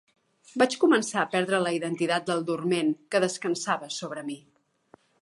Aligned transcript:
Vaig 0.61 0.77
començar 0.83 1.19
a 1.25 1.29
perdre 1.35 1.59
la 1.65 1.75
identitat 1.79 2.27
del 2.31 2.43
dorment 2.49 2.93
que 3.13 3.25
descansava 3.29 3.95
sobre 4.01 4.29
mi. 4.33 4.43